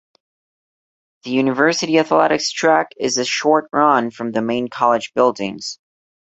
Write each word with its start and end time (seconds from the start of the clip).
The 1.25 1.29
university 1.29 1.99
athletics 1.99 2.51
track 2.51 2.87
is 2.97 3.19
a 3.19 3.23
short 3.23 3.69
run 3.71 4.09
from 4.09 4.31
the 4.31 4.41
main 4.41 4.67
college 4.67 5.13
buildings. 5.13 5.77